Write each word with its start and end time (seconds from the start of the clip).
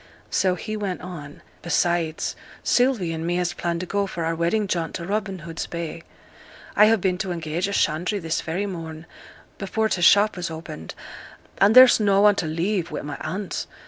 So 0.31 0.55
he 0.55 0.75
went 0.75 1.01
on. 1.01 1.43
'Besides, 1.61 2.35
Sylvie 2.63 3.13
and 3.13 3.23
me 3.23 3.35
has 3.35 3.53
planned 3.53 3.81
to 3.81 3.85
go 3.85 4.07
for 4.07 4.25
our 4.25 4.33
wedding 4.33 4.65
jaunt 4.67 4.95
to 4.95 5.05
Robin 5.05 5.37
Hood's 5.45 5.67
Bay. 5.67 6.01
I 6.75 6.87
ha' 6.89 6.99
been 6.99 7.19
to 7.19 7.31
engage 7.31 7.67
a 7.67 7.71
shandry 7.71 8.17
this 8.19 8.41
very 8.41 8.65
morn, 8.65 9.05
before 9.59 9.89
t' 9.89 10.01
shop 10.01 10.35
was 10.37 10.49
opened; 10.49 10.95
and 11.59 11.75
there's 11.75 11.99
no 11.99 12.21
one 12.21 12.33
to 12.37 12.47
leave 12.47 12.89
wi' 12.89 13.01
my 13.03 13.17
aunt. 13.21 13.67